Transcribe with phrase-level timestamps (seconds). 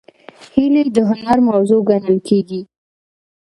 [0.53, 2.61] هیلۍ د هنر موضوع ګڼل کېږي